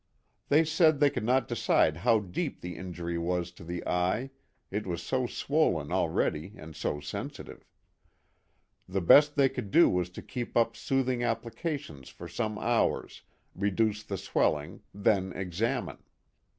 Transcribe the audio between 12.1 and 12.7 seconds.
some